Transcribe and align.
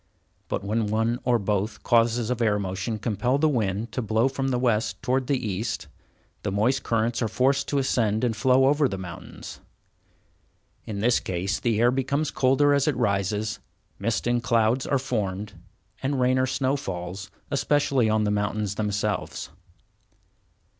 But 0.47 0.63
when 0.63 0.87
one 0.87 1.19
or 1.25 1.37
both 1.37 1.83
causes 1.83 2.31
of 2.31 2.41
air 2.41 2.57
motion 2.57 2.97
compel 2.97 3.37
the 3.37 3.47
wind 3.47 3.91
to 3.91 4.01
blow 4.01 4.27
from 4.27 4.47
the 4.47 4.57
west 4.57 4.99
towards 5.03 5.27
the 5.27 5.37
east, 5.37 5.85
the 6.41 6.51
moist 6.51 6.81
currents 6.81 7.21
are 7.21 7.27
forced 7.27 7.67
to 7.67 7.77
ascend 7.77 8.23
and 8.23 8.35
flow 8.35 8.65
over 8.65 8.89
the 8.89 8.97
mountains. 8.97 9.59
In 10.87 11.01
this 11.01 11.19
case 11.19 11.59
the 11.59 11.79
air 11.79 11.91
becomes 11.91 12.31
colder 12.31 12.73
as 12.73 12.87
it 12.87 12.97
rises, 12.97 13.59
mist 13.99 14.25
and 14.25 14.41
clouds 14.41 14.87
are 14.87 14.97
formed, 14.97 15.53
and 16.01 16.19
rain 16.19 16.39
or 16.39 16.47
snow 16.47 16.75
falls, 16.75 17.29
especially 17.51 18.09
on 18.09 18.23
the 18.23 18.31
mountains 18.31 18.73
themselves. 18.81 19.51